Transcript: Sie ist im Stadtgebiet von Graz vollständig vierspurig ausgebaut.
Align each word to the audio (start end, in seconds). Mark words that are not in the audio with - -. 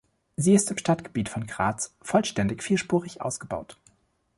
Sie 0.35 0.55
ist 0.55 0.71
im 0.71 0.79
Stadtgebiet 0.79 1.29
von 1.29 1.45
Graz 1.45 1.93
vollständig 2.01 2.63
vierspurig 2.63 3.21
ausgebaut. 3.21 3.77